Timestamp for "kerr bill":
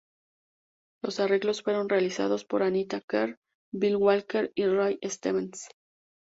3.07-3.97